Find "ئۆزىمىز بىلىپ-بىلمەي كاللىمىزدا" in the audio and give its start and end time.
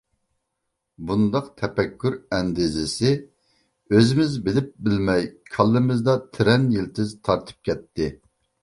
3.93-6.21